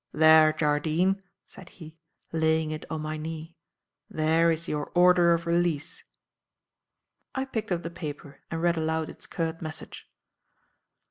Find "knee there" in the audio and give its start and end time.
3.17-4.49